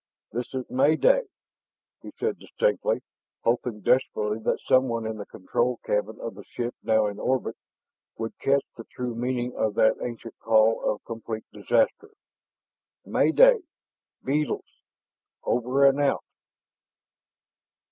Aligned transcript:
"This 0.31 0.51
is 0.55 0.65
Mayday!" 0.67 1.21
he 2.01 2.11
said 2.19 2.39
distinctly, 2.39 3.03
hoping 3.43 3.81
desperately 3.81 4.39
that 4.39 4.57
someone 4.67 5.05
in 5.05 5.17
the 5.17 5.27
control 5.27 5.77
cabin 5.85 6.19
of 6.19 6.33
the 6.33 6.43
ship 6.43 6.73
now 6.81 7.05
in 7.05 7.19
orbit 7.19 7.55
would 8.17 8.33
catch 8.39 8.65
the 8.75 8.85
true 8.85 9.13
meaning 9.13 9.55
of 9.55 9.75
that 9.75 9.97
ancient 10.01 10.39
call 10.39 10.83
of 10.89 11.05
complete 11.05 11.43
disaster. 11.53 12.09
"Mayday 13.05 13.59
beetles 14.23 14.65
over 15.43 15.85
and 15.85 15.99
out!" 16.01 16.23